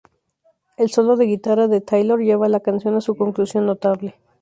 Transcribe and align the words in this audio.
El 0.77 0.89
solo 0.89 1.15
de 1.15 1.25
guitarra 1.27 1.67
de 1.67 1.79
Taylor 1.79 2.19
lleva 2.23 2.49
la 2.49 2.61
canción 2.61 2.95
a 2.95 3.01
su 3.01 3.15
conclusión 3.15 3.67
notable. 3.67 4.15